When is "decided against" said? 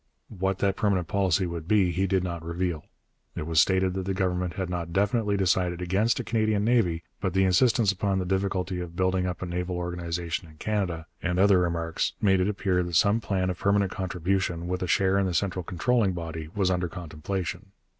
5.37-6.19